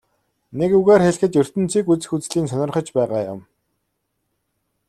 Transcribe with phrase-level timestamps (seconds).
[0.59, 3.41] Нэг үгээр хэлэхэд ертөнцийг үзэх үзлий нь сонирхож байгаа юм.